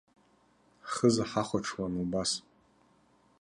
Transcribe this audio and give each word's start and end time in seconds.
Ҳхыза 0.89 1.23
ҳахәаҽуан 1.29 1.93
убас. 2.03 2.31